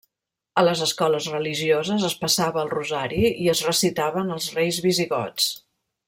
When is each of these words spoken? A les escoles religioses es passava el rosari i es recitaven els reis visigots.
A 0.61 0.61
les 0.67 0.79
escoles 0.85 1.27
religioses 1.33 2.07
es 2.09 2.15
passava 2.23 2.63
el 2.63 2.71
rosari 2.73 3.19
i 3.47 3.51
es 3.57 3.61
recitaven 3.71 4.37
els 4.37 4.49
reis 4.57 4.81
visigots. 4.87 5.53